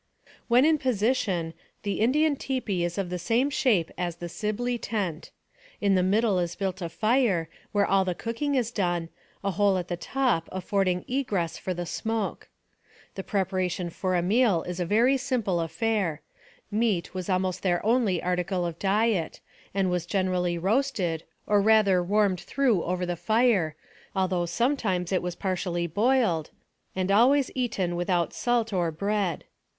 When 0.47 0.65
in 0.65 0.79
position, 0.79 1.53
the 1.83 1.99
Indian 1.99 2.35
tipi 2.35 2.81
is 2.81 2.97
of 2.97 3.11
the 3.11 3.19
same 3.19 3.51
shape 3.51 3.91
as 3.99 4.15
the 4.15 4.29
Sibley 4.29 4.79
tent. 4.79 5.29
In 5.79 5.93
the 5.93 6.01
middle 6.01 6.39
is 6.39 6.55
built 6.55 6.81
a 6.81 6.89
fire, 6.89 7.49
where 7.71 7.85
all 7.85 8.03
the 8.03 8.15
cooking 8.15 8.55
is 8.55 8.71
done, 8.71 9.09
a 9.43 9.51
hole 9.51 9.77
at 9.77 9.89
the 9.89 9.95
top 9.97 10.49
afford 10.51 10.87
ing 10.87 11.05
egress 11.07 11.59
for 11.59 11.75
the 11.75 11.85
smoke. 11.85 12.49
The 13.13 13.21
preparation 13.23 13.91
for 13.91 14.15
a 14.15 14.23
meal 14.23 14.63
is 14.63 14.79
a 14.79 14.87
very 14.87 15.17
simple 15.17 15.59
affair. 15.59 16.21
Meat 16.71 17.13
was 17.13 17.29
almost 17.29 17.61
their 17.61 17.85
only 17.85 18.23
article 18.23 18.65
of 18.65 18.79
diet, 18.79 19.39
and 19.71 19.91
was 19.91 20.07
generally 20.07 20.57
roasted, 20.57 21.25
or 21.45 21.61
rather 21.61 22.01
warmed 22.01 22.39
through 22.41 22.83
over 22.85 23.05
the 23.05 23.15
fire, 23.15 23.75
though 24.15 24.47
sometimes 24.47 25.11
it 25.11 25.21
was 25.21 25.35
AMONG 25.35 25.41
THE 25.53 25.57
SIOUX 25.57 25.67
INDIANS. 25.67 25.85
177 25.93 25.93
partially 25.93 26.17
boiled, 26.17 26.49
and 26.95 27.11
always 27.11 27.51
eaten 27.53 27.95
without 27.95 28.33
salt 28.33 28.73
or 28.73 28.91
bread. 28.91 29.43